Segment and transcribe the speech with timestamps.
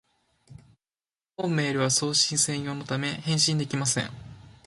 [1.37, 4.09] 本メールは送信専用のため、返信できません